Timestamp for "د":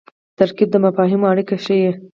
0.71-0.75